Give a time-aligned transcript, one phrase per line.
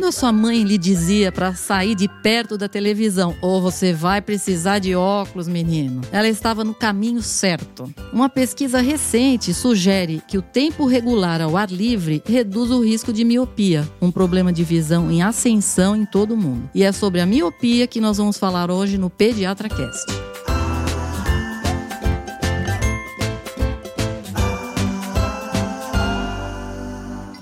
[0.00, 4.22] Quando a sua mãe lhe dizia para sair de perto da televisão, ou você vai
[4.22, 7.92] precisar de óculos, menino, ela estava no caminho certo.
[8.10, 13.24] Uma pesquisa recente sugere que o tempo regular ao ar livre reduz o risco de
[13.24, 16.70] miopia, um problema de visão em ascensão em todo o mundo.
[16.74, 20.19] E é sobre a miopia que nós vamos falar hoje no Pediatra Cast.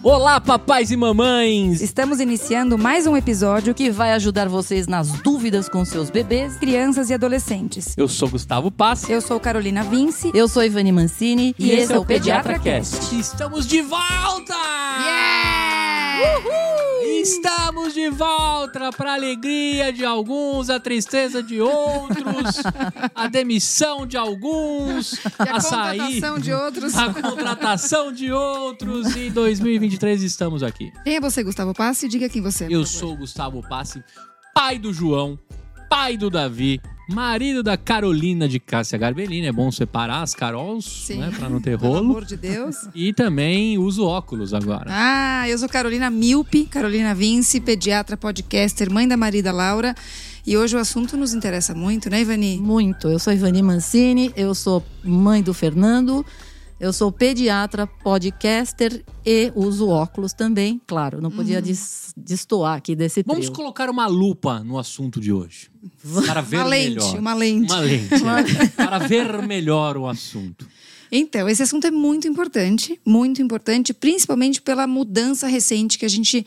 [0.03, 1.83] Olá, papais e mamães!
[1.83, 7.11] Estamos iniciando mais um episódio que vai ajudar vocês nas dúvidas com seus bebês, crianças
[7.11, 7.95] e adolescentes.
[7.97, 9.11] Eu sou Gustavo Pass.
[9.11, 10.31] Eu sou Carolina Vince.
[10.33, 11.55] Eu sou Ivani Mancini.
[11.59, 13.19] E, e esse, esse é o Pediatra Cast.
[13.19, 14.55] Estamos de volta!
[15.05, 16.39] Yeah!
[16.45, 16.68] Uhul!
[17.29, 22.63] Estamos de volta para alegria de alguns, a tristeza de outros,
[23.15, 26.95] a demissão de alguns, e a, a contratação de outros.
[26.97, 29.15] A contratação de outros.
[29.15, 30.91] Em 2023 estamos aqui.
[31.05, 32.09] Quem é você, Gustavo Passi?
[32.09, 32.69] Diga quem você é.
[32.71, 34.03] Eu sou Gustavo Passi,
[34.55, 35.39] pai do João,
[35.89, 39.47] pai do Davi, marido da Carolina de Cássia Garbellini.
[39.47, 41.33] É bom separar as Carols, né?
[41.37, 41.95] Pra não ter rolo.
[41.95, 42.77] Pelo amor de Deus.
[42.95, 44.87] E também uso óculos agora.
[44.89, 49.95] Ah, eu sou Carolina Milpe, Carolina Vince, pediatra, podcaster, mãe da marida Laura.
[50.47, 52.59] E hoje o assunto nos interessa muito, né, Ivani?
[52.59, 53.09] Muito.
[53.09, 56.25] Eu sou Ivani Mancini, eu sou mãe do Fernando.
[56.81, 60.81] Eu sou pediatra, podcaster e uso óculos também.
[60.87, 62.13] Claro, não podia uhum.
[62.17, 63.35] destoar aqui desse trio.
[63.35, 65.71] Vamos colocar uma lupa no assunto de hoje.
[66.25, 67.19] Para ver uma lente, melhor.
[67.19, 67.73] Uma lente.
[67.73, 68.15] Uma lente.
[68.63, 68.67] é.
[68.69, 70.69] Para ver melhor o assunto.
[71.11, 76.47] Então, esse assunto é muito importante, muito importante, principalmente pela mudança recente que a gente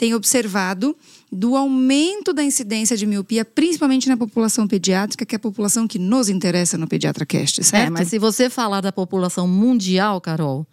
[0.00, 0.96] tem observado
[1.30, 5.98] do aumento da incidência de miopia, principalmente na população pediátrica, que é a população que
[5.98, 7.88] nos interessa no Pediatra Cast, certo?
[7.88, 10.66] É, mas se você falar da população mundial, Carol,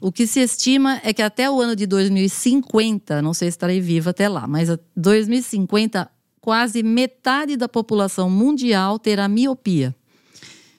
[0.00, 3.82] o que se estima é que até o ano de 2050, não sei se estarei
[3.82, 9.94] viva até lá, mas 2050, quase metade da população mundial terá miopia.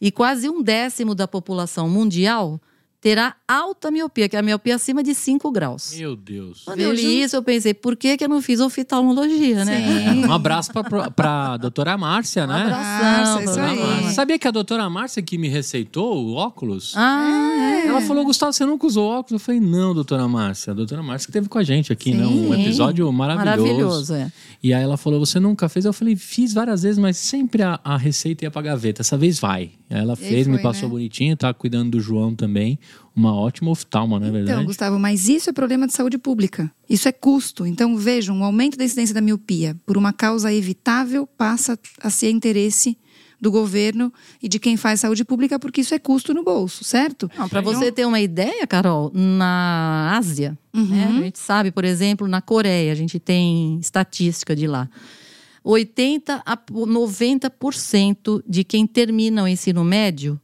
[0.02, 2.60] E quase um décimo da população mundial
[3.02, 5.96] terá alta miopia, que é a miopia acima de 5 graus.
[5.98, 6.62] Meu Deus.
[6.64, 6.90] Quando Vejo...
[6.90, 10.06] eu li isso, eu pensei, por que, que eu não fiz oftalmologia, né?
[10.06, 10.72] É, um abraço
[11.16, 12.54] para a doutora Márcia, né?
[12.54, 14.14] Um abração, ah, isso aí.
[14.14, 16.94] Sabia que a doutora Márcia que me receitou o óculos?
[16.96, 17.88] Ah, é.
[17.88, 19.42] Ela falou, Gustavo, você nunca usou óculos?
[19.42, 20.72] Eu falei, não, doutora Márcia.
[20.72, 22.24] A doutora Márcia que esteve com a gente aqui, né?
[22.24, 23.60] Um episódio maravilhoso.
[23.60, 24.32] Maravilhoso, é.
[24.62, 25.86] E aí ela falou, você nunca fez?
[25.86, 29.02] Eu falei, fiz várias vezes, mas sempre a, a receita ia pra gaveta.
[29.02, 29.72] Essa vez vai.
[29.92, 30.94] Ela fez, foi, me passou né?
[30.94, 32.80] bonitinho, tá cuidando do João também
[33.16, 34.54] uma ótima oftalma, não é verdade?
[34.54, 36.72] Então, Gustavo, mas isso é problema de saúde pública.
[36.90, 37.66] Isso é custo.
[37.66, 42.30] Então, vejam, o aumento da incidência da miopia por uma causa evitável passa a ser
[42.30, 42.98] interesse
[43.40, 47.30] do governo e de quem faz saúde pública, porque isso é custo no bolso, certo?
[47.50, 50.86] Para você ter uma ideia, Carol, na Ásia, uhum.
[50.86, 54.88] né, a gente sabe, por exemplo, na Coreia, a gente tem estatística de lá.
[55.64, 60.40] 80 a 90% de quem termina o ensino médio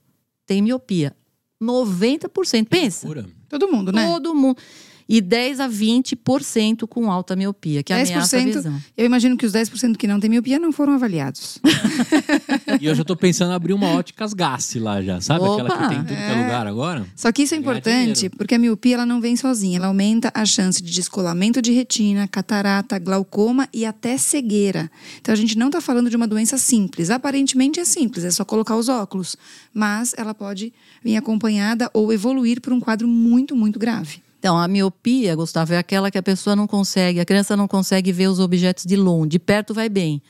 [0.46, 1.16] tem miopia.
[1.62, 2.68] 90%.
[2.68, 3.08] Pensa.
[3.50, 4.06] Todo mundo, né?
[4.06, 4.58] Todo mundo
[5.08, 8.82] e 10 a 20% com alta miopia, que 10%, ameaça a visão.
[8.98, 11.60] Eu imagino que os 10% que não têm miopia não foram avaliados.
[12.82, 15.46] e eu já estou pensando em abrir uma óticas Gassi lá já, sabe?
[15.46, 16.26] Opa, Aquela que tem em tudo é.
[16.26, 17.08] que é lugar agora.
[17.16, 20.46] Só que isso é importante, porque a miopia ela não vem sozinha, ela aumenta a
[20.46, 24.92] chance de descolamento de retina, catarata, glaucoma e até cegueira.
[25.22, 27.10] Então a gente não está falando de uma doença simples.
[27.10, 29.36] Aparentemente é simples, é só colocar os óculos,
[29.74, 34.27] mas ela pode vir acompanhada ou evoluir para um quadro muito, muito grave.
[34.40, 38.12] Então, a miopia, Gustavo, é aquela que a pessoa não consegue, a criança não consegue
[38.12, 39.30] ver os objetos de longe.
[39.30, 40.22] De perto vai bem.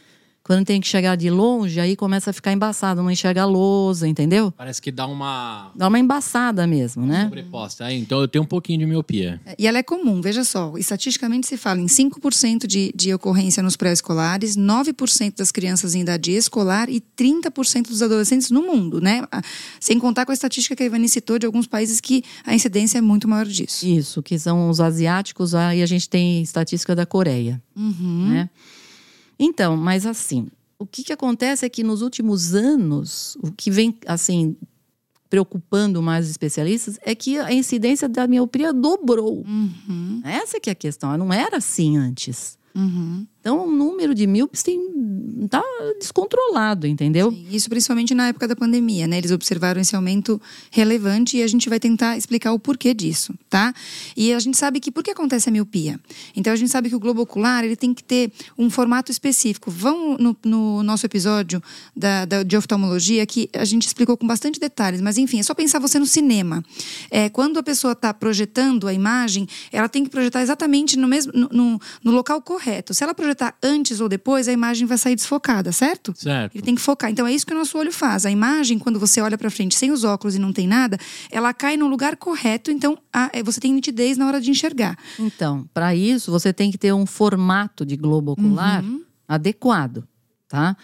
[0.48, 4.08] Quando tem que chegar de longe, aí começa a ficar embaçado, não enxerga a lousa,
[4.08, 4.50] entendeu?
[4.50, 5.74] Parece que dá uma.
[5.76, 7.26] Dá uma embaçada mesmo, né?
[7.26, 7.84] Sobreposta.
[7.84, 9.42] Aí, então eu tenho um pouquinho de miopia.
[9.60, 10.78] E ela é comum, veja só.
[10.78, 16.32] Estatisticamente se fala em 5% de, de ocorrência nos pré-escolares, 9% das crianças em idade
[16.32, 19.24] escolar e 30% dos adolescentes no mundo, né?
[19.82, 23.00] Sem contar com a estatística que a Ivani citou de alguns países que a incidência
[23.00, 23.86] é muito maior disso.
[23.86, 27.62] Isso, que são os asiáticos, aí a gente tem estatística da Coreia.
[27.76, 28.30] Uhum.
[28.30, 28.50] Né?
[29.40, 30.48] Então, mas assim,
[30.80, 34.56] o que, que acontece é que nos últimos anos, o que vem assim
[35.30, 39.44] preocupando mais os especialistas é que a incidência da miopia dobrou.
[39.46, 40.22] Uhum.
[40.24, 42.58] Essa que é a questão, não era assim antes.
[42.74, 43.26] Uhum.
[43.48, 44.78] Então, o número de míopes tem
[45.50, 45.64] tá
[45.98, 47.32] descontrolado, entendeu?
[47.32, 49.18] Sim, isso principalmente na época da pandemia, né?
[49.18, 53.74] Eles observaram esse aumento relevante e a gente vai tentar explicar o porquê disso, tá?
[54.18, 55.98] E a gente sabe que por que acontece a miopia?
[56.36, 59.72] Então, a gente sabe que o globo ocular, ele tem que ter um formato específico.
[59.72, 61.64] Vão no, no nosso episódio
[61.96, 65.54] da, da, de oftalmologia que a gente explicou com bastante detalhes, mas enfim, é só
[65.54, 66.62] pensar você no cinema.
[67.10, 71.32] É, quando a pessoa está projetando a imagem, ela tem que projetar exatamente no mesmo
[71.34, 72.94] no, no, no local correto.
[72.94, 76.14] Se ela projetar antes ou depois, a imagem vai sair desfocada, certo?
[76.16, 76.56] Certo.
[76.56, 77.12] Ele tem que focar.
[77.12, 78.26] Então é isso que o nosso olho faz.
[78.26, 80.98] A imagem, quando você olha para frente sem os óculos e não tem nada,
[81.32, 84.98] ela cai no lugar correto, então a, é, você tem nitidez na hora de enxergar.
[85.20, 89.04] Então, para isso, você tem que ter um formato de globo ocular uhum.
[89.28, 90.08] adequado,
[90.48, 90.76] tá?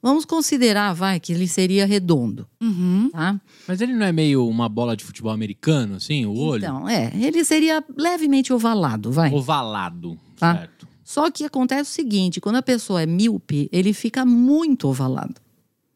[0.00, 3.10] Vamos considerar, vai, que ele seria redondo, uhum.
[3.12, 3.40] tá?
[3.66, 6.64] Mas ele não é meio uma bola de futebol americano, assim, o olho?
[6.64, 7.10] Então, é.
[7.14, 9.32] Ele seria levemente ovalado, vai.
[9.32, 10.54] Ovalado, tá?
[10.54, 10.87] certo.
[11.08, 15.36] Só que acontece o seguinte, quando a pessoa é míope, ele fica muito ovalado.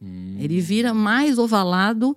[0.01, 0.37] Hum.
[0.39, 2.17] Ele vira mais ovalado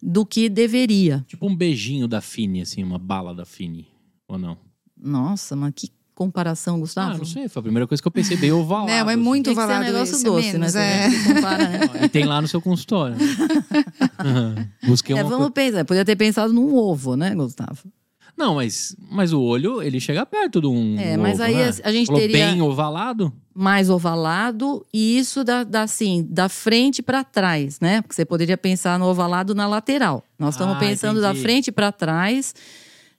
[0.00, 1.24] do que deveria.
[1.26, 3.88] Tipo um beijinho da Fini, assim, uma bala da Fini,
[4.28, 4.56] ou não?
[4.96, 7.14] Nossa, mas que comparação, Gustavo?
[7.14, 8.86] Ah, não sei, foi a primeira coisa que eu pensei, bem ovalado.
[8.86, 9.16] Não, é assim.
[9.20, 9.58] muito assim.
[9.58, 9.84] ovalado.
[9.84, 11.06] Tem que ser um negócio doce, é menos, né?
[11.06, 11.34] É.
[11.34, 12.04] Compara, né?
[12.04, 13.16] E tem lá no seu consultório.
[14.86, 17.90] Busquei é, uma vamos pensar, podia ter pensado num ovo, né, Gustavo?
[18.38, 21.70] Não, mas, mas o olho, ele chega perto de um É, mas ovo, aí né?
[21.82, 23.32] a gente Falou teria- bem ovalado?
[23.52, 28.00] mais ovalado e isso da, da assim da frente para trás, né?
[28.00, 30.22] Porque você poderia pensar no ovalado na lateral.
[30.38, 31.42] Nós estamos Ah, pensando da entendi.
[31.42, 32.54] frente para trás.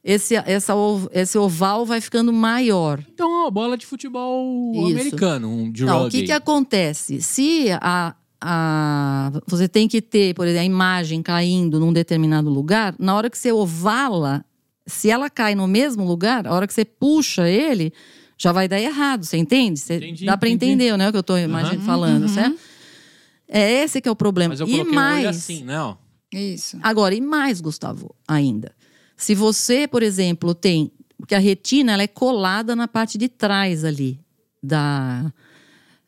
[0.01, 0.73] Esse, essa,
[1.11, 3.03] esse oval vai ficando maior.
[3.13, 4.85] Então, ó, bola de futebol Isso.
[4.93, 7.21] americano, um de Então, o que, que acontece?
[7.21, 12.95] Se a, a, você tem que ter, por exemplo, a imagem caindo num determinado lugar,
[12.97, 14.45] na hora que você ovala,
[14.89, 17.93] se ela cai no mesmo lugar, a hora que você puxa ele,
[18.37, 19.79] já vai dar errado, você entende?
[19.79, 22.57] Você- Entendi, dá para entender, né, o que eu estou imagin- falando, certo?
[23.47, 24.53] É esse que é o problema.
[24.53, 25.79] Mas eu e coloquei mais, o olho assim, né?
[25.81, 25.95] ó.
[26.31, 26.77] Isso.
[26.83, 28.71] Agora, e mais, Gustavo, ainda.
[29.17, 30.91] Se você, por exemplo, tem.
[31.17, 34.19] Porque a retina ela é colada na parte de trás ali,
[34.63, 35.33] da,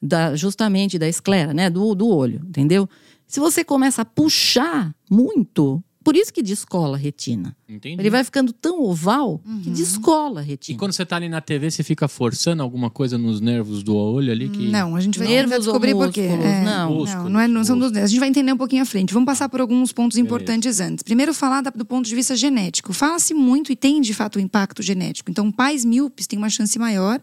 [0.01, 1.69] da justamente da esclera, né?
[1.69, 2.87] Do, do olho, entendeu?
[3.27, 7.55] Se você começa a puxar muito, por isso que descola a retina.
[7.71, 8.01] Entendi.
[8.01, 10.77] Ele vai ficando tão oval que descola a E retina.
[10.79, 14.31] quando você tá ali na TV, você fica forçando alguma coisa nos nervos do olho
[14.31, 14.67] ali que.
[14.69, 16.27] Não, a gente vai Nervos tentar descobrir ou por quê.
[16.27, 16.45] músculos?
[16.45, 16.89] É, Não.
[17.23, 18.09] não, não, é, não são dos nervos.
[18.09, 19.13] A gente vai entender um pouquinho à frente.
[19.13, 20.35] Vamos passar por alguns pontos Beleza.
[20.35, 21.03] importantes antes.
[21.03, 22.91] Primeiro, falar do ponto de vista genético.
[22.93, 25.31] Fala-se muito e tem, de fato, o impacto genético.
[25.31, 27.21] Então, pais míopes têm uma chance maior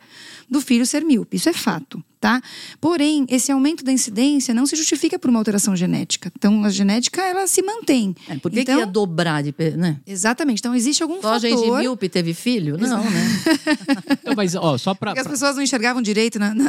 [0.51, 1.37] do filho ser míope.
[1.37, 2.41] Isso é fato, tá?
[2.81, 6.33] Porém, esse aumento da incidência não se justifica por uma alteração genética.
[6.37, 8.15] Então, a genética, ela se mantém.
[8.29, 9.55] É, por que, então, que ia dobrar de.
[9.77, 9.99] Né?
[10.07, 10.38] Exatamente.
[10.61, 11.49] Então, existe algum Só a fator...
[11.51, 12.77] gente míope teve filho?
[12.79, 13.41] Não, né?
[14.13, 15.11] Então, mas, ó, só pra.
[15.11, 16.65] Porque as pra- pessoas não enxergavam direito na, na,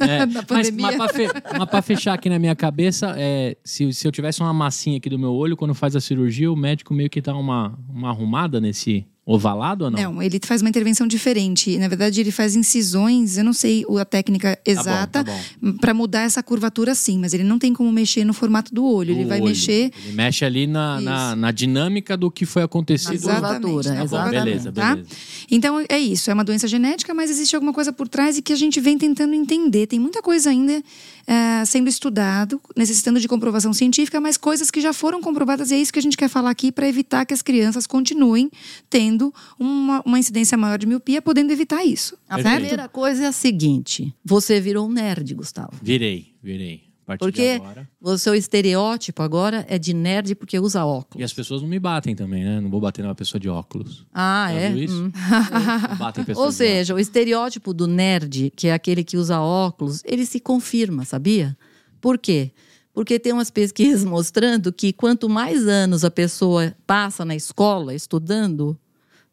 [0.00, 0.82] é, na mas, pandemia.
[0.86, 4.40] mas, pra fe- mas pra fechar aqui na minha cabeça, é, se, se eu tivesse
[4.40, 7.34] uma massinha aqui do meu olho, quando faz a cirurgia, o médico meio que dá
[7.36, 10.00] uma, uma arrumada nesse ovalado ou não?
[10.00, 11.76] Não, ele faz uma intervenção diferente.
[11.78, 15.72] Na verdade, ele faz incisões, eu não sei a técnica exata, tá bom.
[15.78, 19.10] para mudar essa curvatura sim, mas ele não tem como mexer no formato do olho.
[19.12, 19.48] ele Do vai olho.
[19.48, 19.90] mexer.
[20.04, 23.14] Ele mexe ali na, na, na dinâmica do que foi acontecido.
[23.14, 23.62] Exatamente.
[23.62, 24.44] curvatura, Tá bom, exatamente.
[24.44, 24.94] beleza, Tá?
[24.94, 25.10] beleza.
[25.50, 28.52] Então é isso, é uma doença genética, mas existe alguma coisa por trás e que
[28.52, 29.86] a gente vem tentando entender.
[29.88, 30.80] Tem muita coisa ainda
[31.26, 35.78] eh, sendo estudado, necessitando de comprovação científica, mas coisas que já foram comprovadas e é
[35.78, 38.50] isso que a gente quer falar aqui para evitar que as crianças continuem
[38.88, 39.15] tendo
[39.58, 42.16] uma, uma incidência maior de miopia, podendo evitar isso.
[42.28, 42.56] A Perfeito.
[42.58, 45.72] primeira coisa é a seguinte: você virou um nerd, Gustavo.
[45.82, 46.86] Virei, virei.
[47.02, 47.88] A partir Porque de agora.
[48.00, 51.24] o seu estereótipo agora é de nerd porque usa E óculos.
[51.24, 52.60] as pessoas não me batem também, né?
[52.60, 54.04] Não vou bater numa pessoa de óculos.
[54.12, 54.68] Ah, Já é?
[54.72, 55.04] viu isso?
[55.04, 55.12] Hum.
[55.98, 60.02] Batem pessoas Ou de seja, o estereótipo do nerd, que é aquele que usa óculos,
[60.04, 61.56] ele se confirma, sabia?
[62.00, 62.50] Por quê?
[62.92, 68.76] Porque tem umas pesquisas mostrando que quanto mais anos a pessoa passa na escola estudando,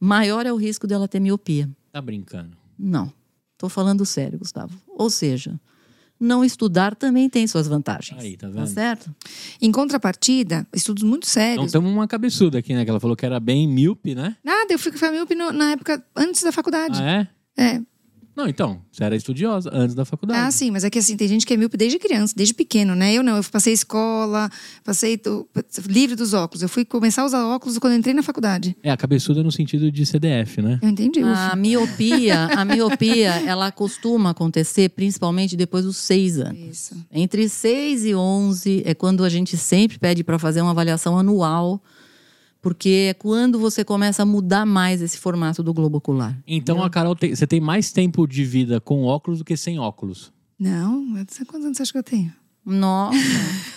[0.04, 1.70] maior é o risco dela ter miopia.
[1.92, 2.58] Tá brincando.
[2.78, 3.12] Não.
[3.54, 4.78] Estou falando sério, Gustavo.
[4.88, 5.60] Ou seja,
[6.20, 8.20] não estudar também tem suas vantagens.
[8.22, 8.68] Aí, tá Tá vendo?
[8.68, 9.16] certo?
[9.62, 11.72] Em contrapartida, estudos muito Então sérios.
[11.72, 12.84] temos uma cabeçuda aqui, né?
[12.84, 14.36] Que ela falou que era bem míope, né?
[14.44, 17.00] Nada, eu fui com míope no- na época antes da faculdade.
[17.02, 17.64] Ah, é?
[17.76, 17.82] é.
[18.36, 20.40] Não, então, você era estudiosa antes da faculdade.
[20.40, 22.96] Ah, sim, mas é que assim, tem gente que é míope desde criança, desde pequeno,
[22.96, 23.14] né?
[23.14, 24.50] Eu não, eu passei escola,
[24.84, 25.48] passei tô-
[25.88, 26.64] livre dos óculos.
[26.64, 28.76] Eu fui começar a usar óculos quando entrei na faculdade.
[28.82, 30.80] É, a cabeçuda no sentido de CDF, né?
[30.82, 31.22] Eu entendi.
[31.22, 31.56] A ufa.
[31.56, 36.60] miopia, a miopia, ela costuma acontecer principalmente depois dos seis anos.
[36.60, 36.96] Isso.
[37.12, 41.82] Entre 6 e 11 é quando a gente sempre pede para fazer uma avaliação anual
[42.64, 46.32] Porque é quando você começa a mudar mais esse formato do globo ocular.
[46.48, 46.84] Então, entendeu?
[46.84, 50.32] a Carol, tem, você tem mais tempo de vida com óculos do que sem óculos?
[50.58, 51.14] Não,
[51.46, 52.32] quantos anos você acha que eu tenho?
[52.66, 53.18] Nossa.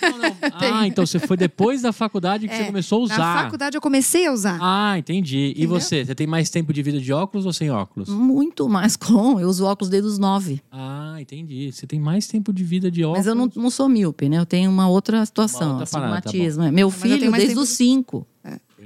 [0.01, 0.37] não, não.
[0.53, 3.17] Ah, então você foi depois da faculdade que é, você começou a usar.
[3.17, 4.57] Na faculdade eu comecei a usar.
[4.61, 5.49] Ah, entendi.
[5.49, 5.63] Entendeu?
[5.63, 6.05] E você?
[6.05, 8.07] Você tem mais tempo de vida de óculos ou sem óculos?
[8.07, 9.39] Muito mais com.
[9.39, 10.61] Eu uso óculos desde os nove.
[10.71, 11.71] Ah, entendi.
[11.71, 13.19] Você tem mais tempo de vida de óculos.
[13.19, 14.37] Mas eu não, não sou míope, né?
[14.37, 16.63] Eu tenho uma outra situação, uma outra astigmatismo.
[16.63, 18.25] Tá Meu filho, desde os cinco.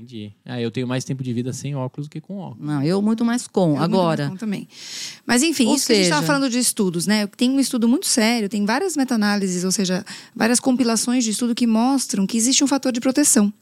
[0.02, 0.34] Entendi.
[0.44, 2.68] Ah, eu tenho mais tempo de vida sem óculos do que com óculos.
[2.68, 3.76] Não, eu muito mais com.
[3.76, 4.24] Eu Agora.
[4.24, 4.68] Mais com também.
[5.28, 5.88] Mas enfim, ou isso seja...
[5.88, 7.28] que a gente estava falando de estudos, né?
[7.28, 10.04] Tem um estudo muito sério, tem várias meta-análises, ou seja,
[10.36, 13.54] várias compilações de estudo que mostram que existe um fator de proteção,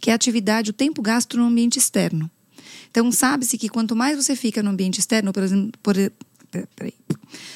[0.00, 2.30] que é a atividade, o tempo gasto no ambiente externo.
[2.90, 5.94] Então, sabe-se que quanto mais você fica no ambiente externo, por exemplo, por,
[6.76, 6.92] peraí.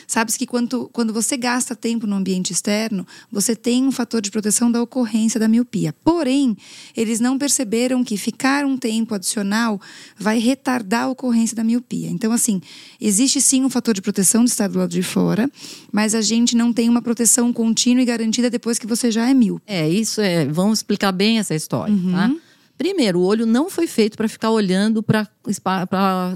[0.07, 4.31] Sabe-se que quando, quando você gasta tempo no ambiente externo, você tem um fator de
[4.31, 5.93] proteção da ocorrência da miopia.
[6.05, 6.57] Porém,
[6.97, 9.81] eles não perceberam que ficar um tempo adicional
[10.17, 12.09] vai retardar a ocorrência da miopia.
[12.09, 12.61] Então, assim,
[13.01, 15.51] existe sim um fator de proteção de estar do lado de fora,
[15.93, 19.35] mas a gente não tem uma proteção contínua e garantida depois que você já é
[19.35, 19.63] míope.
[19.67, 20.47] É, isso é.
[20.47, 22.13] Vamos explicar bem essa história, uhum.
[22.13, 22.33] tá?
[22.79, 25.27] Primeiro, o olho não foi feito para ficar olhando para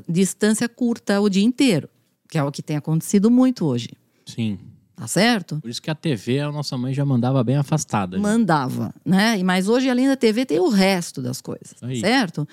[0.08, 1.88] distância curta o dia inteiro
[2.30, 3.90] que é o que tem acontecido muito hoje.
[4.24, 4.58] Sim.
[4.94, 5.58] Tá certo?
[5.60, 8.16] Por isso que a TV, a nossa mãe já mandava bem afastada.
[8.18, 8.22] Já.
[8.22, 9.42] Mandava, né?
[9.42, 12.46] Mas hoje, além da TV, tem o resto das coisas, certo?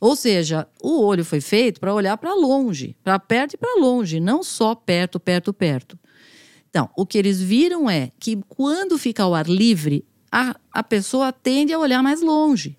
[0.00, 4.20] Ou seja, o olho foi feito para olhar para longe, para perto e para longe,
[4.20, 5.98] não só perto, perto, perto.
[6.70, 11.32] Então, o que eles viram é que quando fica ao ar livre, a, a pessoa
[11.32, 12.78] tende a olhar mais longe.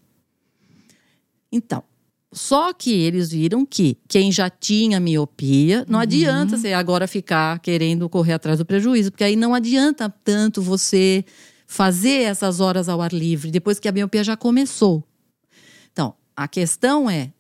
[1.52, 1.84] Então,
[2.32, 6.04] só que eles viram que quem já tinha miopia, não uhum.
[6.04, 11.26] adianta você agora ficar querendo correr atrás do prejuízo, porque aí não adianta tanto você
[11.66, 15.04] fazer essas horas ao ar livre depois que a miopia já começou.
[15.92, 17.32] Então, a questão é: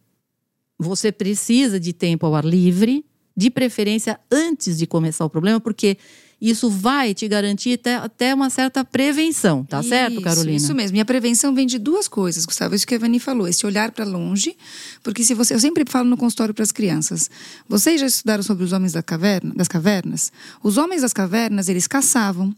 [0.78, 3.06] você precisa de tempo ao ar livre,
[3.38, 5.98] de preferência antes de começar o problema, porque
[6.42, 10.56] isso vai te garantir até, até uma certa prevenção, tá isso, certo, Carolina?
[10.56, 10.98] Isso mesmo.
[10.98, 12.76] E a prevenção vem de duas coisas, Gustavo.
[12.76, 14.56] Isso que a Evani falou, esse olhar para longe,
[15.04, 17.30] porque se você, eu sempre falo no consultório para as crianças.
[17.68, 20.32] Vocês já estudaram sobre os homens da caverna, das cavernas?
[20.64, 22.56] Os homens das cavernas, eles caçavam,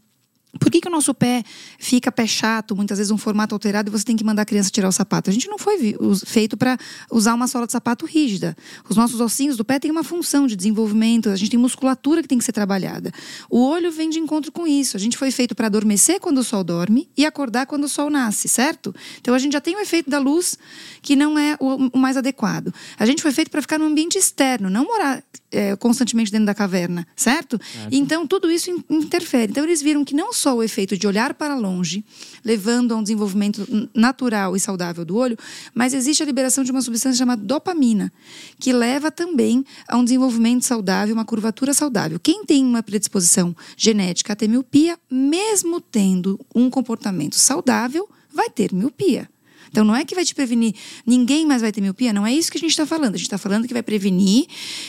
[0.58, 1.42] por que, que o nosso pé
[1.78, 4.70] fica pé chato, muitas vezes um formato alterado, e você tem que mandar a criança
[4.70, 5.30] tirar o sapato?
[5.30, 6.78] A gente não foi feito para
[7.10, 8.56] usar uma sola de sapato rígida.
[8.88, 12.28] Os nossos ossinhos do pé têm uma função de desenvolvimento, a gente tem musculatura que
[12.28, 13.12] tem que ser trabalhada.
[13.48, 14.96] O olho vem de encontro com isso.
[14.96, 18.10] A gente foi feito para adormecer quando o sol dorme e acordar quando o sol
[18.10, 18.94] nasce, certo?
[19.20, 20.58] Então a gente já tem o efeito da luz
[21.00, 22.72] que não é o, mais adequado.
[22.98, 26.54] A gente foi feito para ficar no ambiente externo, não morar é, constantemente dentro da
[26.54, 27.60] caverna, certo?
[27.60, 27.60] certo?
[27.90, 29.50] Então tudo isso interfere.
[29.50, 32.04] Então eles viram que não só o efeito de olhar para longe,
[32.44, 35.38] levando a um desenvolvimento natural e saudável do olho,
[35.72, 38.12] mas existe a liberação de uma substância chamada dopamina,
[38.58, 42.18] que leva também a um desenvolvimento saudável, uma curvatura saudável.
[42.18, 48.72] Quem tem uma predisposição genética a ter miopia, mesmo tendo um comportamento saudável, vai ter
[48.74, 49.31] miopia.
[49.72, 50.74] Então não é que vai te prevenir,
[51.06, 53.14] ninguém mais vai ter miopia, não é isso que a gente está falando.
[53.14, 54.44] A gente está falando que vai prevenir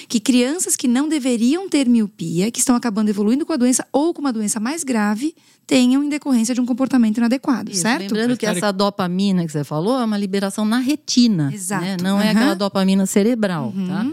[0.10, 4.14] que crianças que não deveriam ter miopia, que estão acabando evoluindo com a doença ou
[4.14, 5.34] com uma doença mais grave,
[5.66, 8.02] tenham em decorrência de um comportamento inadequado, isso, certo?
[8.02, 11.48] Lembrando que essa dopamina que você falou é uma liberação na retina.
[11.48, 11.56] Né?
[11.56, 11.86] Exato.
[11.86, 11.98] Né?
[12.04, 12.22] Não uhum.
[12.22, 13.88] é aquela dopamina cerebral, uhum.
[13.88, 14.06] tá?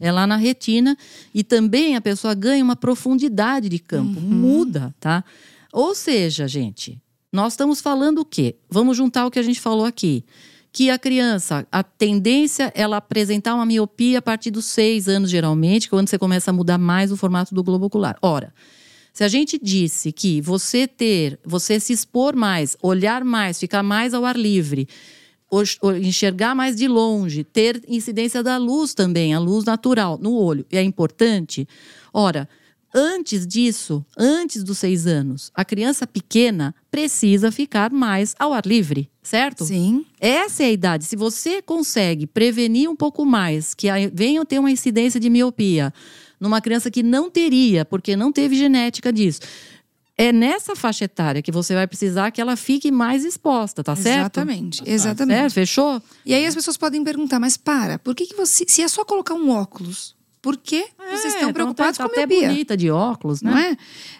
[0.00, 0.96] É lá na retina.
[1.34, 4.26] E também a pessoa ganha uma profundidade de campo, uhum.
[4.26, 5.22] muda, tá?
[5.70, 6.98] Ou seja, gente,
[7.34, 8.54] nós estamos falando o quê?
[8.70, 10.24] Vamos juntar o que a gente falou aqui.
[10.72, 15.90] Que a criança, a tendência ela apresentar uma miopia a partir dos seis anos, geralmente,
[15.90, 18.16] quando você começa a mudar mais o formato do globo ocular.
[18.22, 18.54] Ora,
[19.12, 24.14] se a gente disse que você ter, você se expor mais, olhar mais, ficar mais
[24.14, 24.86] ao ar livre,
[26.00, 30.82] enxergar mais de longe, ter incidência da luz também, a luz natural no olho, é
[30.84, 31.66] importante.
[32.12, 32.48] Ora,
[32.96, 39.10] Antes disso, antes dos seis anos, a criança pequena precisa ficar mais ao ar livre,
[39.20, 39.64] certo?
[39.64, 40.06] Sim.
[40.20, 41.04] Essa é a idade.
[41.04, 45.92] Se você consegue prevenir um pouco mais que venha ter uma incidência de miopia
[46.38, 49.40] numa criança que não teria, porque não teve genética disso.
[50.16, 54.38] É nessa faixa etária que você vai precisar que ela fique mais exposta, tá certo?
[54.38, 55.38] Exatamente, tá exatamente.
[55.38, 55.54] Certo?
[55.54, 56.02] Fechou?
[56.24, 58.64] E aí as pessoas podem perguntar, mas para, por que, que você.
[58.68, 62.14] Se é só colocar um óculos, por que é, vocês estão preocupados tá, tá com
[62.14, 62.38] a miopia?
[62.40, 63.50] até bonita de óculos, né?
[63.50, 63.76] Não é?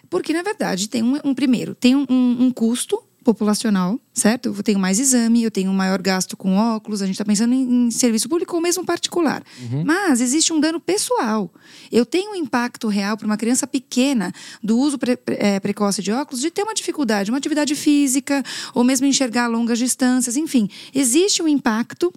[0.09, 4.47] Porque, na verdade, tem um, um primeiro, tem um, um, custo populacional, certo?
[4.49, 7.85] Eu tenho mais exame, eu tenho maior gasto com óculos, a gente está pensando em,
[7.85, 9.43] em, serviço público ou mesmo particular.
[9.71, 9.83] Uhum.
[9.85, 11.53] Mas existe um dano pessoal.
[11.91, 16.11] Eu tenho um impacto real para uma criança pequena do uso pre, é, precoce de
[16.11, 18.41] óculos de ter uma dificuldade, uma atividade física,
[18.73, 20.67] ou mesmo enxergar longas distâncias, enfim.
[20.91, 22.11] Existe um impacto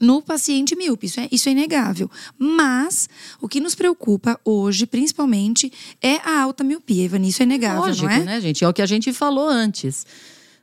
[0.00, 1.06] no paciente míope.
[1.06, 2.10] Isso é, isso é inegável.
[2.38, 3.08] Mas
[3.40, 7.04] o que nos preocupa hoje, principalmente, é a alta miopia.
[7.04, 8.24] Ivani, isso é inegável, Lógico, não é?
[8.24, 8.64] né, gente?
[8.64, 10.06] É o que a gente falou antes.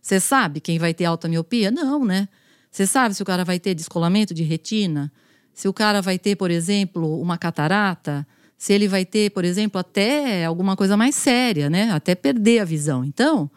[0.01, 1.71] Você sabe quem vai ter alta miopia?
[1.71, 2.27] Não, né?
[2.71, 5.11] Você sabe se o cara vai ter descolamento de retina?
[5.53, 8.27] Se o cara vai ter, por exemplo, uma catarata?
[8.57, 11.91] Se ele vai ter, por exemplo, até alguma coisa mais séria, né?
[11.91, 13.03] Até perder a visão.
[13.03, 13.49] Então,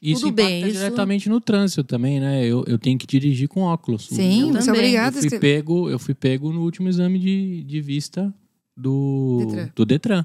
[0.00, 0.78] isso Tudo bem, isso...
[0.78, 2.44] diretamente no trânsito também, né?
[2.44, 4.06] Eu, eu tenho que dirigir com óculos.
[4.06, 5.16] Sim, você é obrigado.
[5.16, 8.32] Eu fui, pego, eu fui pego no último exame de, de vista
[8.74, 9.70] do Detran.
[9.76, 10.24] do Detran.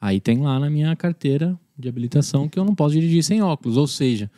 [0.00, 3.76] Aí tem lá na minha carteira de habilitação que eu não posso dirigir sem óculos.
[3.76, 4.30] Ou seja,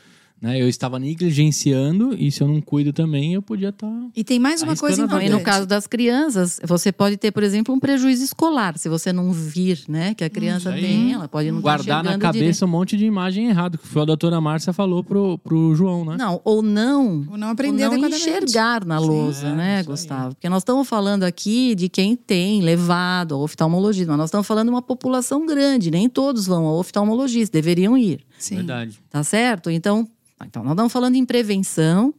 [0.45, 0.61] né?
[0.61, 3.87] Eu estava negligenciando e se eu não cuido também, eu podia estar.
[3.87, 5.27] Tá e tem mais uma coisa importante.
[5.27, 9.11] E no caso das crianças, você pode ter, por exemplo, um prejuízo escolar se você
[9.11, 10.13] não vir, né?
[10.13, 12.65] Que a criança hum, tem, ela pode não tá guardar na cabeça direito.
[12.67, 16.17] um monte de imagem errada, que foi a doutora Márcia falou pro, pro João, né?
[16.19, 20.35] Não, ou não, ou não aprender ou não enxergar na lousa, Sim, né, Gustavo?
[20.35, 24.67] Porque nós estamos falando aqui de quem tem levado ao oftalmologista, mas nós estamos falando
[24.67, 28.27] de uma população grande, nem todos vão ao oftalmologista, deveriam ir.
[28.39, 28.57] Sim.
[28.57, 29.01] Verdade.
[29.09, 29.71] Tá certo?
[29.71, 30.07] Então,
[30.47, 32.15] então, nós estamos falando em prevenção.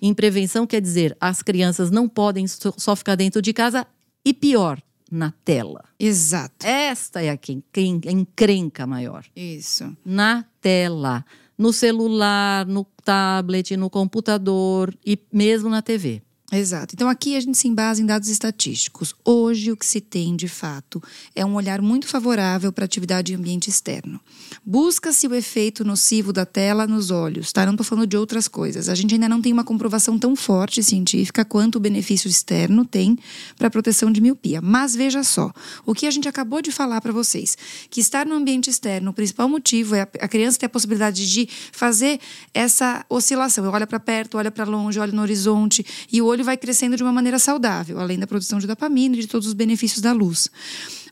[0.00, 3.86] Em prevenção quer dizer as crianças não podem só ficar dentro de casa
[4.24, 5.84] e pior, na tela.
[6.00, 6.66] Exato.
[6.66, 9.24] Esta é a, quem, quem, a encrenca maior.
[9.36, 9.94] Isso.
[10.04, 11.24] Na tela.
[11.56, 16.22] No celular, no tablet, no computador e mesmo na TV.
[16.54, 16.94] Exato.
[16.94, 19.14] Então aqui a gente se embasa em dados estatísticos.
[19.24, 21.02] Hoje o que se tem de fato
[21.34, 24.20] é um olhar muito favorável para atividade em ambiente externo.
[24.62, 27.64] Busca-se o efeito nocivo da tela nos olhos, tá?
[27.64, 28.90] Não estou falando de outras coisas.
[28.90, 33.16] A gente ainda não tem uma comprovação tão forte científica quanto o benefício externo tem
[33.56, 34.60] para a proteção de miopia.
[34.60, 35.50] Mas veja só,
[35.86, 37.56] o que a gente acabou de falar para vocês,
[37.88, 41.48] que estar no ambiente externo, o principal motivo é a criança ter a possibilidade de
[41.72, 42.20] fazer
[42.52, 43.64] essa oscilação.
[43.72, 45.82] Olha para perto, olha para longe, olha no horizonte
[46.12, 49.20] e o olho vai crescendo de uma maneira saudável, além da produção de dopamina e
[49.20, 50.48] de todos os benefícios da luz.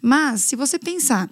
[0.03, 1.31] Mas, se você pensar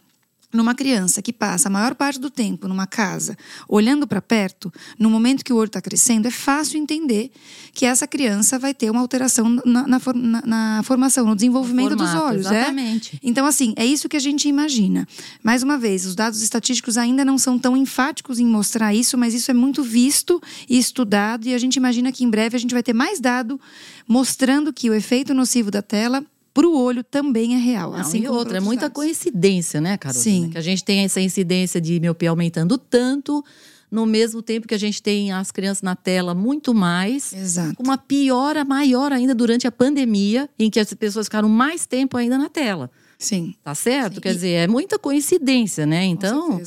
[0.52, 3.36] numa criança que passa a maior parte do tempo numa casa
[3.68, 7.30] olhando para perto, no momento que o olho está crescendo, é fácil entender
[7.72, 12.12] que essa criança vai ter uma alteração na, na, na, na formação, no desenvolvimento formato,
[12.12, 12.46] dos olhos.
[12.46, 12.62] É?
[12.62, 13.16] Exatamente.
[13.16, 13.18] É?
[13.22, 15.06] Então, assim, é isso que a gente imagina.
[15.42, 19.34] Mais uma vez, os dados estatísticos ainda não são tão enfáticos em mostrar isso, mas
[19.34, 22.72] isso é muito visto e estudado, e a gente imagina que em breve a gente
[22.72, 23.60] vai ter mais dado
[24.06, 26.24] mostrando que o efeito nocivo da tela
[26.58, 27.92] para o olho também é real.
[27.92, 30.24] Não, assim e outra, é muita coincidência, né, Carolina?
[30.24, 30.50] Sim.
[30.50, 33.44] Que a gente tem essa incidência de miopia aumentando tanto,
[33.88, 37.32] no mesmo tempo que a gente tem as crianças na tela muito mais.
[37.32, 37.76] Exato.
[37.80, 42.36] Uma piora maior ainda durante a pandemia, em que as pessoas ficaram mais tempo ainda
[42.36, 42.90] na tela.
[43.16, 43.54] Sim.
[43.62, 44.16] Tá certo?
[44.16, 44.20] Sim.
[44.20, 46.04] Quer dizer, é muita coincidência, né?
[46.04, 46.58] Então.
[46.58, 46.64] Com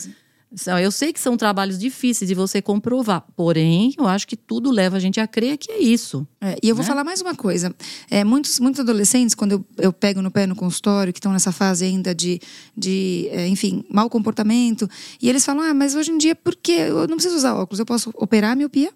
[0.81, 4.97] eu sei que são trabalhos difíceis de você comprovar, porém, eu acho que tudo leva
[4.97, 6.27] a gente a crer que é isso.
[6.41, 6.89] É, e eu vou né?
[6.89, 7.73] falar mais uma coisa.
[8.09, 11.53] É, muitos, muitos adolescentes, quando eu, eu pego no pé no consultório, que estão nessa
[11.53, 12.39] fase ainda de,
[12.75, 14.89] de é, enfim, mau comportamento,
[15.21, 16.87] e eles falam: ah, mas hoje em dia, por quê?
[16.89, 18.91] Eu não preciso usar óculos, eu posso operar a miopia?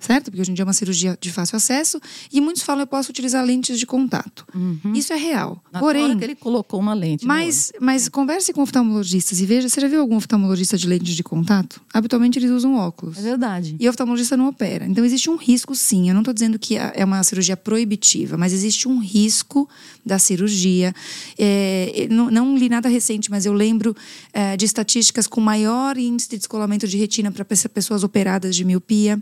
[0.00, 0.30] Certo?
[0.30, 2.00] Porque hoje em dia é uma cirurgia de fácil acesso
[2.32, 4.46] e muitos falam eu posso utilizar lentes de contato.
[4.54, 4.92] Uhum.
[4.94, 5.62] Isso é real.
[5.70, 7.26] Na Porém, que ele colocou uma lente.
[7.26, 11.22] Mas, mas converse com oftalmologistas e veja, você já viu algum oftalmologista de lentes de
[11.22, 11.80] contato?
[11.92, 13.18] Habitualmente eles usam óculos.
[13.18, 13.76] É verdade.
[13.78, 14.86] E o oftalmologista não opera.
[14.86, 16.08] Então existe um risco, sim.
[16.08, 19.68] Eu não estou dizendo que é uma cirurgia proibitiva, mas existe um risco
[20.04, 20.94] da cirurgia.
[21.38, 23.94] É, não, não, li nada recente, mas eu lembro
[24.32, 29.20] é, de estatísticas com maior índice de descolamento de retina para pessoas operadas de miopia.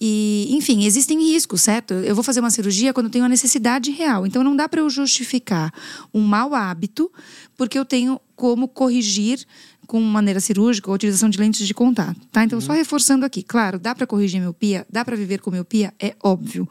[0.00, 0.11] E,
[0.50, 1.94] enfim, existem riscos, certo?
[1.94, 4.26] Eu vou fazer uma cirurgia quando eu tenho uma necessidade real.
[4.26, 5.72] Então não dá para eu justificar
[6.12, 7.10] um mau hábito
[7.56, 9.46] porque eu tenho como corrigir
[9.86, 12.44] com maneira cirúrgica ou utilização de lentes de contato, tá?
[12.44, 12.64] Então, uhum.
[12.64, 16.68] só reforçando aqui, claro, dá para corrigir miopia, dá para viver com miopia, é óbvio.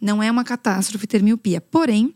[0.00, 1.60] Não é uma catástrofe ter miopia.
[1.60, 2.14] Porém,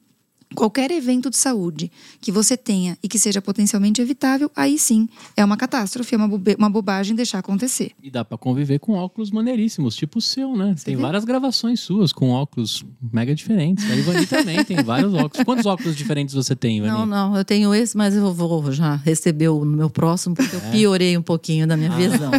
[0.54, 1.90] qualquer evento de saúde
[2.20, 6.30] que você tenha e que seja potencialmente evitável, aí sim é uma catástrofe, é uma,
[6.58, 7.92] uma bobagem deixar acontecer.
[8.02, 10.74] E dá para conviver com óculos maneiríssimos, tipo o seu, né?
[10.76, 11.02] Você tem vê?
[11.02, 13.88] várias gravações suas com óculos mega diferentes.
[13.90, 15.44] A Ivani também tem vários óculos.
[15.44, 16.92] Quantos óculos diferentes você tem, Ivani?
[16.92, 20.58] Não, não, eu tenho esse, mas eu vou já receber o meu próximo, porque é?
[20.58, 22.30] eu piorei um pouquinho da minha ah, visão.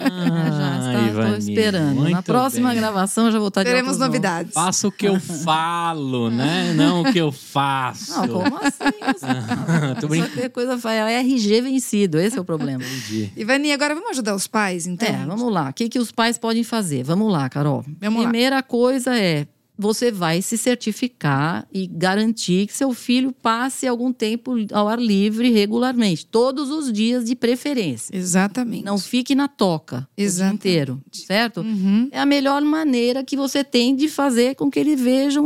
[0.00, 2.08] Ah, já estou esperando.
[2.08, 2.78] Na próxima bem.
[2.78, 4.52] gravação já vou estar Teremos novidades.
[4.52, 6.72] Faça o que eu falo, né?
[6.74, 8.12] Não o que eu faço.
[8.12, 9.98] Não, como assim?
[10.00, 10.50] Tô brincando.
[10.50, 12.82] coisa é RG vencido, esse é o problema.
[12.82, 13.30] Entendi.
[13.36, 15.08] Ivani, agora vamos ajudar os pais, então?
[15.08, 15.70] É, vamos lá.
[15.70, 17.02] O que, que os pais podem fazer?
[17.02, 17.84] Vamos lá, Carol.
[18.00, 18.62] Vamos Primeira lá.
[18.62, 24.88] coisa é você vai se certificar e garantir que seu filho passe algum tempo ao
[24.88, 28.16] ar livre regularmente, todos os dias de preferência.
[28.16, 28.84] Exatamente.
[28.84, 30.58] Não fique na toca Exatamente.
[30.58, 31.60] o dia inteiro, certo?
[31.60, 32.08] Uhum.
[32.12, 35.44] É a melhor maneira que você tem de fazer com que eles vejam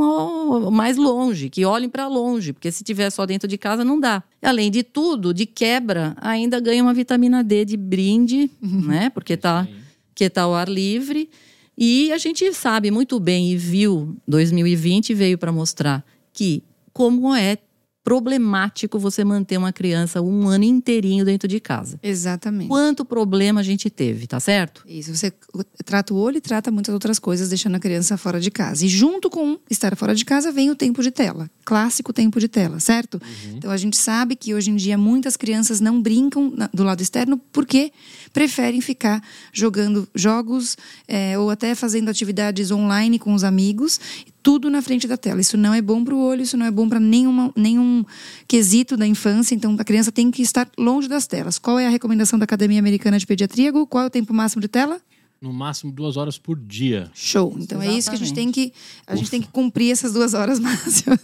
[0.71, 4.23] mais longe, que olhem para longe, porque se tiver só dentro de casa não dá.
[4.43, 8.83] Além de tudo, de quebra, ainda ganha uma vitamina D de brinde, uhum.
[8.83, 9.11] né?
[9.11, 9.67] Porque tá,
[10.15, 11.29] que tá ao ar livre.
[11.81, 17.57] E a gente sabe muito bem e viu 2020 veio para mostrar que como é
[18.09, 22.01] problemático você manter uma criança um ano inteirinho dentro de casa.
[22.03, 22.69] Exatamente.
[22.69, 24.83] Quanto problema a gente teve, tá certo?
[24.89, 25.31] Isso, você
[25.85, 28.87] trata o olho e trata muitas outras coisas, deixando a criança fora de casa.
[28.87, 31.51] E junto com estar fora de casa vem o tempo de tela.
[31.67, 33.17] Clássico tempo de tela, certo?
[33.17, 33.57] Uhum.
[33.59, 37.37] Então a gente sabe que hoje em dia muitas crianças não brincam do lado externo
[37.53, 37.93] porque
[38.33, 44.01] preferem ficar jogando jogos é, ou até fazendo atividades online com os amigos
[44.49, 45.43] tudo na frente da tela.
[45.43, 48.03] Isso não é bom para o olho, isso não é bom para nenhum
[48.49, 49.55] quesito da infância.
[49.55, 51.59] Então, a criança tem que estar longe das telas.
[51.59, 53.71] Qual é a recomendação da Academia Americana de Pediatria?
[53.87, 55.03] Qual é o tempo máximo de tela?
[55.39, 57.11] No máximo duas horas por dia.
[57.13, 57.51] Show.
[57.59, 57.95] Então Exatamente.
[57.95, 58.73] é isso que a gente tem que.
[59.07, 59.17] A Ufa.
[59.19, 61.21] gente tem que cumprir essas duas horas máximas.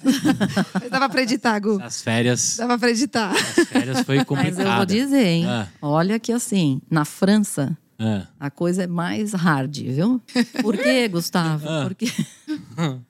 [0.90, 1.80] Dava para editar, Gu.
[1.82, 2.58] As férias.
[2.58, 3.32] Dava para editar.
[3.32, 4.56] As férias foi complicado.
[4.58, 5.46] Mas eu vou dizer, hein?
[5.46, 5.66] Ah.
[5.80, 8.26] Olha que assim, na França, é.
[8.38, 10.20] A coisa é mais hard, viu?
[10.62, 11.66] Por quê, Gustavo?
[11.68, 11.82] É.
[11.84, 12.06] Porque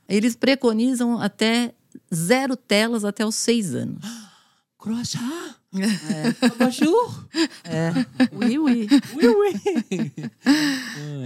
[0.08, 1.72] eles preconizam até
[2.14, 4.04] zero telas até os seis anos.
[4.78, 5.54] Croissant?
[5.76, 6.48] É.
[6.56, 7.26] Bonjour?
[7.64, 7.92] É.
[8.32, 8.88] Oui, oui.
[9.16, 10.12] Oui, oui.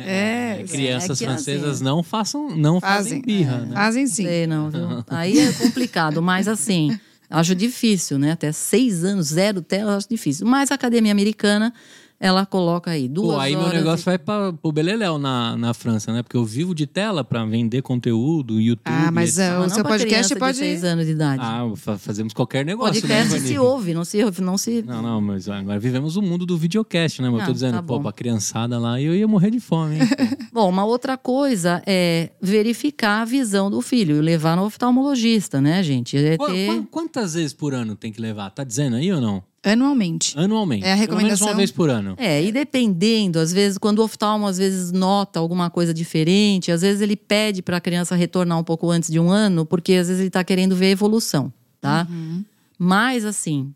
[0.06, 0.60] É.
[0.60, 3.66] é crianças é francesas assim, não façam, não fazem, fazem birra, é.
[3.66, 3.74] né?
[3.74, 4.24] Fazem sim.
[4.24, 5.04] Sei, não, viu?
[5.08, 8.32] Aí é complicado, mas assim, acho difícil, né?
[8.32, 10.46] Até seis anos, zero telas, acho difícil.
[10.46, 11.74] Mas a Academia Americana
[12.20, 13.68] ela coloca aí duas Pô, aí horas.
[13.68, 14.06] meu negócio e...
[14.06, 16.22] vai para o Beleléu na, na França, né?
[16.22, 18.82] Porque eu vivo de tela para vender conteúdo, YouTube.
[18.86, 20.54] Ah, mas uh, o seu podcast pode.
[20.54, 21.42] De seis anos de idade.
[21.44, 21.64] Ah,
[21.98, 23.00] fazemos qualquer negócio.
[23.00, 24.82] Podcast né, se ouve, não se ouve, não se.
[24.82, 27.30] Não, não, mas agora vivemos o mundo do videocast, né?
[27.30, 30.08] Mas eu tô dizendo, tá pô, pra criançada lá, eu ia morrer de fome, hein?
[30.52, 35.82] bom, uma outra coisa é verificar a visão do filho e levar no oftalmologista, né,
[35.84, 36.16] gente?
[36.16, 36.82] É ter...
[36.90, 38.50] Quantas vezes por ano tem que levar?
[38.50, 39.42] Tá dizendo aí ou não?
[39.72, 40.38] Anualmente.
[40.38, 40.84] Anualmente.
[40.84, 41.46] É a recomendação.
[41.46, 42.14] Pelo uma vez por ano.
[42.16, 46.82] É, e dependendo, às vezes, quando o oftalmo às vezes nota alguma coisa diferente, às
[46.82, 50.08] vezes ele pede para a criança retornar um pouco antes de um ano, porque às
[50.08, 52.06] vezes ele está querendo ver a evolução, tá?
[52.10, 52.44] Uhum.
[52.78, 53.72] Mas, assim,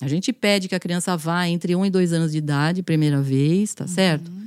[0.00, 3.20] a gente pede que a criança vá entre um e dois anos de idade, primeira
[3.20, 3.88] vez, tá uhum.
[3.88, 4.40] certo?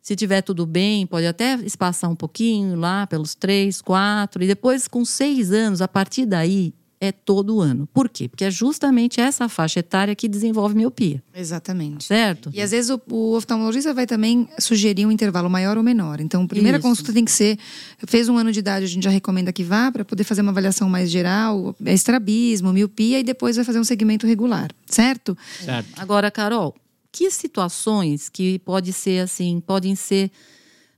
[0.00, 4.86] Se tiver tudo bem, pode até espaçar um pouquinho lá pelos três, quatro, e depois
[4.86, 7.86] com seis anos, a partir daí, é todo ano.
[7.92, 8.28] Por quê?
[8.28, 11.22] Porque é justamente essa faixa etária que desenvolve miopia.
[11.34, 12.04] Exatamente.
[12.04, 12.50] Certo?
[12.52, 16.20] E às vezes o, o oftalmologista vai também sugerir um intervalo maior ou menor.
[16.20, 16.86] Então, a primeira Isso.
[16.86, 17.58] consulta tem que ser.
[18.06, 20.50] Fez um ano de idade, a gente já recomenda que vá para poder fazer uma
[20.50, 24.70] avaliação mais geral, é estrabismo, miopia, e depois vai fazer um segmento regular.
[24.86, 25.36] Certo?
[25.62, 25.88] Certo.
[25.96, 26.74] Agora, Carol,
[27.12, 30.30] que situações que pode ser assim, podem ser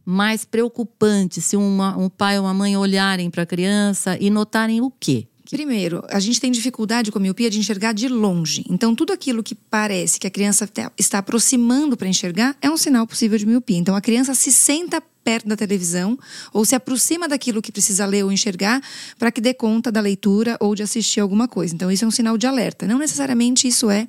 [0.04, 4.80] mais preocupantes se uma, um pai ou uma mãe olharem para a criança e notarem
[4.80, 5.27] o quê?
[5.50, 8.64] Primeiro, a gente tem dificuldade com a miopia de enxergar de longe.
[8.68, 13.06] Então, tudo aquilo que parece que a criança está aproximando para enxergar é um sinal
[13.06, 13.78] possível de miopia.
[13.78, 16.18] Então, a criança se senta perto da televisão
[16.52, 18.82] ou se aproxima daquilo que precisa ler ou enxergar
[19.18, 21.74] para que dê conta da leitura ou de assistir alguma coisa.
[21.74, 22.86] Então, isso é um sinal de alerta.
[22.86, 24.06] Não necessariamente isso é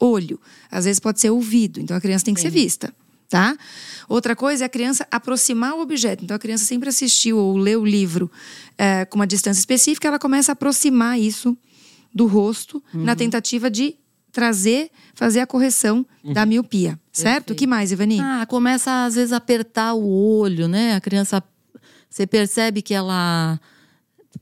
[0.00, 0.40] olho.
[0.68, 1.80] Às vezes pode ser ouvido.
[1.80, 2.48] Então, a criança tem que Sim.
[2.48, 2.94] ser vista
[3.32, 3.56] tá?
[4.10, 6.22] Outra coisa é a criança aproximar o objeto.
[6.22, 8.30] Então, a criança sempre assistiu ou leu o livro
[8.76, 11.56] é, com uma distância específica, ela começa a aproximar isso
[12.14, 13.04] do rosto uhum.
[13.04, 13.96] na tentativa de
[14.30, 16.34] trazer, fazer a correção uhum.
[16.34, 17.52] da miopia, certo?
[17.52, 18.20] O que mais, Ivani?
[18.20, 20.94] Ah, começa às vezes a apertar o olho, né?
[20.94, 21.42] A criança,
[22.10, 23.58] você percebe que ela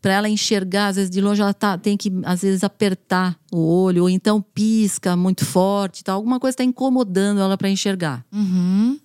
[0.01, 3.59] para ela enxergar, às vezes de longe ela tá, tem que às vezes apertar o
[3.59, 6.13] olho ou então pisca muito forte, tá?
[6.13, 8.25] Alguma coisa está incomodando ela para enxergar.
[8.33, 8.99] Uhum.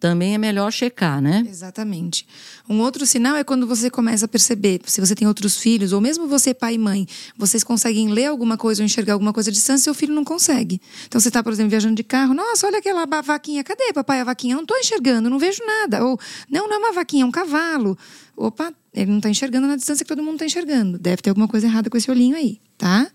[0.00, 1.44] Também é melhor checar, né?
[1.48, 2.26] Exatamente.
[2.68, 6.00] Um outro sinal é quando você começa a perceber, se você tem outros filhos, ou
[6.00, 7.06] mesmo você, pai e mãe,
[7.36, 10.80] vocês conseguem ler alguma coisa ou enxergar alguma coisa à distância, seu filho não consegue.
[11.06, 14.24] Então você está, por exemplo, viajando de carro, nossa, olha aquela vaquinha, cadê, papai, a
[14.24, 14.52] vaquinha?
[14.52, 16.04] Eu não estou enxergando, não vejo nada.
[16.04, 16.18] Ou,
[16.50, 17.96] não, não é uma vaquinha, é um cavalo.
[18.36, 20.98] Opa, ele não está enxergando na distância que todo mundo está enxergando.
[20.98, 23.10] Deve ter alguma coisa errada com esse olhinho aí, tá?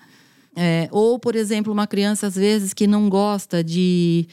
[0.55, 4.27] É, ou, por exemplo, uma criança, às vezes, que não gosta de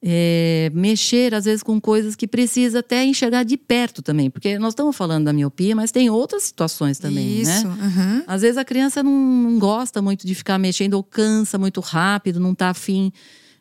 [0.00, 4.30] é, mexer, às vezes, com coisas que precisa até enxergar de perto também.
[4.30, 7.76] Porque nós estamos falando da miopia, mas tem outras situações também, Isso, né?
[7.82, 8.22] Uhum.
[8.28, 12.38] Às vezes a criança não, não, gosta muito de ficar mexendo ou cansa muito rápido,
[12.38, 13.12] não está afim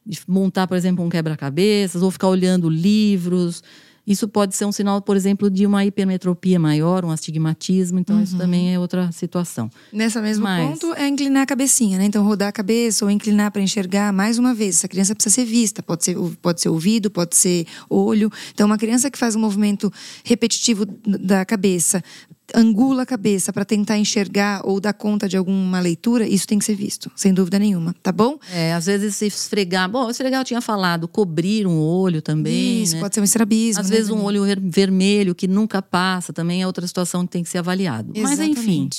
[0.06, 3.64] de montar, por exemplo, um quebra-cabeças ou ficar olhando livros.
[4.06, 8.00] Isso pode ser um sinal, por exemplo, de uma hipermetropia maior, um astigmatismo.
[8.00, 8.24] Então, uhum.
[8.24, 9.70] isso também é outra situação.
[9.92, 10.70] Nessa mesmo Mas...
[10.70, 12.06] ponto, é inclinar a cabecinha, né?
[12.06, 14.76] Então, rodar a cabeça ou inclinar para enxergar mais uma vez.
[14.76, 15.82] Essa criança precisa ser vista.
[15.82, 18.32] Pode ser, pode ser ouvido, pode ser olho.
[18.54, 19.92] Então, uma criança que faz um movimento
[20.24, 22.04] repetitivo da cabeça
[22.54, 26.66] angula a cabeça para tentar enxergar ou dar conta de alguma leitura, isso tem que
[26.66, 28.38] ser visto, sem dúvida nenhuma, tá bom?
[28.52, 29.90] É, às vezes se esfregar.
[29.90, 32.84] Bom, esfregar eu tinha falado, cobrir um olho também.
[32.84, 33.02] Isso, né?
[33.02, 33.82] pode ser um estrabismo.
[33.82, 37.44] Às né, vezes um olho vermelho que nunca passa também é outra situação que tem
[37.44, 38.12] que ser avaliado.
[38.14, 38.56] Exatamente.
[38.56, 38.90] Mas enfim,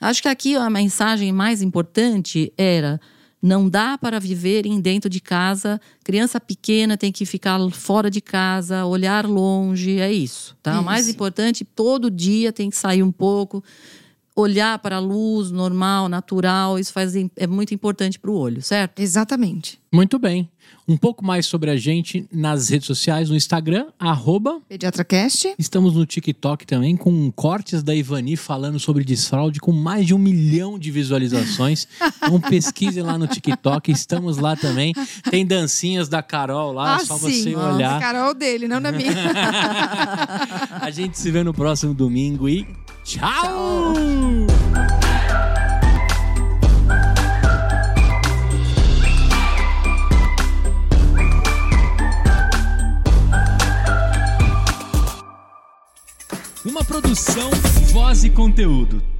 [0.00, 3.00] acho que aqui a mensagem mais importante era
[3.42, 5.80] não dá para viver em dentro de casa.
[6.04, 10.72] Criança pequena tem que ficar fora de casa, olhar longe, é isso, tá?
[10.72, 10.80] Isso.
[10.80, 13.62] O mais importante, todo dia tem que sair um pouco,
[14.34, 19.00] olhar para a luz normal, natural, isso faz, é muito importante para o olho, certo?
[19.00, 19.78] Exatamente.
[19.92, 20.48] Muito bem.
[20.88, 25.54] Um pouco mais sobre a gente nas redes sociais, no Instagram, arroba PediatraCast.
[25.58, 30.18] Estamos no TikTok também, com cortes da Ivani falando sobre desfraude, com mais de um
[30.18, 31.86] milhão de visualizações.
[32.22, 34.94] Então pesquise lá no TikTok, estamos lá também.
[35.28, 37.42] Tem dancinhas da Carol lá, ah, só sim.
[37.42, 38.00] você Nossa, olhar.
[38.00, 39.12] Carol dele, não na minha.
[40.80, 42.64] a gente se vê no próximo domingo e
[43.04, 43.94] tchau.
[56.64, 57.50] Uma produção,
[57.92, 59.11] voz e conteúdo.